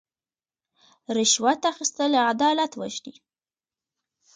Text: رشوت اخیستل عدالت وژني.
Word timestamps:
رشوت 1.15 1.59
اخیستل 1.71 2.11
عدالت 2.31 2.71
وژني. 2.79 3.13